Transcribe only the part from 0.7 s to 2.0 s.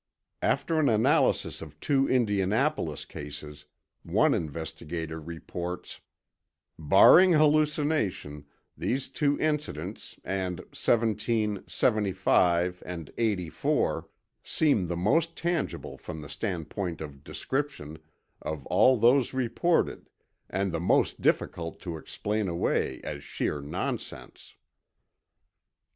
an analysis of